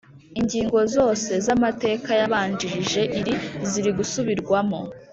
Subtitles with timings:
[0.39, 3.33] Ingingo zose z’ Amateka yabanjirije iri
[3.69, 4.79] ziri gusubirwamo